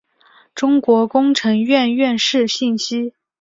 [0.55, 3.13] 中国工程院院士信息